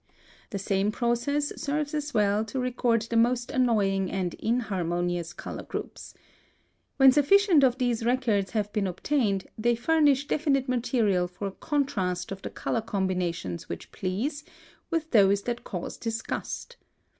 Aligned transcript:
The 0.49 0.57
same 0.57 0.91
process 0.91 1.53
serves 1.61 1.93
as 1.93 2.11
well 2.11 2.43
to 2.45 2.57
record 2.59 3.03
the 3.03 3.15
most 3.15 3.51
annoying 3.51 4.09
and 4.11 4.33
inharmonious 4.33 5.31
color 5.31 5.61
groups. 5.61 6.15
When 6.97 7.11
sufficient 7.11 7.63
of 7.63 7.77
these 7.77 8.03
records 8.03 8.49
have 8.53 8.73
been 8.73 8.87
obtained, 8.87 9.45
they 9.59 9.75
furnish 9.75 10.27
definite 10.27 10.67
material 10.67 11.27
for 11.27 11.45
a 11.49 11.61
contrast 11.61 12.31
of 12.31 12.41
the 12.41 12.49
color 12.49 12.81
combinations 12.81 13.69
which 13.69 13.91
please, 13.91 14.43
with 14.89 15.11
those 15.11 15.43
that 15.43 15.63
cause 15.63 15.97
disgust. 15.97 16.77